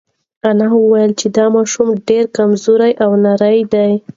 انا 0.49 0.67
وویل 0.81 1.11
چې 1.19 1.27
دا 1.37 1.45
ماشوم 1.55 1.89
ډېر 2.07 2.23
کمزوری 2.37 2.91
او 3.03 3.11
نری 3.23 3.59
دی. 3.73 3.91